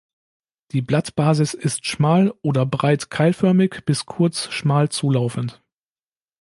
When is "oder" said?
2.41-2.65